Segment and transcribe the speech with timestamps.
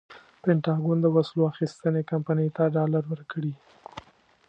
[0.41, 3.53] پنټاګون د وسلو اخیستنې کمپنۍ ته ډالر ورکړي.